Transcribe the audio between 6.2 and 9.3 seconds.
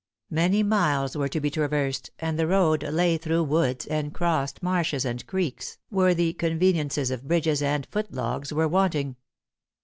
conveniences of bridges and foot logs were wanting.